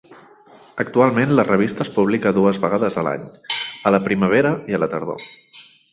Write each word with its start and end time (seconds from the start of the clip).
Actualment 0.83 1.33
la 1.39 1.45
revista 1.49 1.85
es 1.85 1.91
publica 1.97 2.33
dues 2.37 2.61
vegades 2.65 2.97
a 2.97 3.03
l'any, 3.09 3.27
a 3.91 3.93
la 3.97 4.01
primavera 4.09 4.55
i 4.75 4.81
la 4.85 4.91
tardor. 4.95 5.29